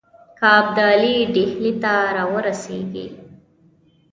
[0.37, 3.05] که ابدالي ډهلي ته را ورسیږي.